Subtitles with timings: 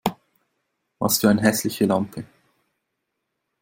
[0.97, 2.25] Was für eine hässliche Lampe!